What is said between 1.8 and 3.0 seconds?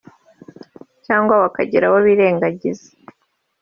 abo birengagiza